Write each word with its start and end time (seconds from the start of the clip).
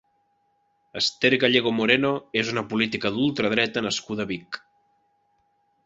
Ester 1.01 1.37
Gallego 1.43 1.73
Moreno 1.81 2.11
és 2.43 2.51
una 2.55 2.65
política 2.73 3.13
d'ultradreta 3.19 3.85
nascuda 3.89 4.27
a 4.29 4.33
Vic. 4.35 4.63